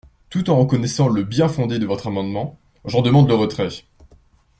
[0.31, 3.69] Tout en reconnaissant le bien-fondé de votre amendement, j’en demande le retrait.